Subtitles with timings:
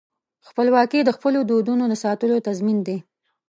[0.47, 2.97] خپلواکي د خپلو دودونو د ساتلو تضمین دی.